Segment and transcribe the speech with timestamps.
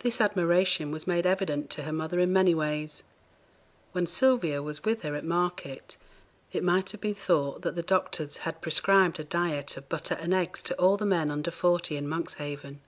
[0.00, 3.02] This admiration was made evident to her mother in many ways.
[3.92, 5.96] When Sylvia was with her at market,
[6.52, 10.34] it might have been thought that the doctors had prescribed a diet of butter and
[10.34, 12.82] eggs to all the men under forty in Monkshaven.